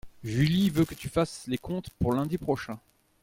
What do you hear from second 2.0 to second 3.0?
lundi prochain.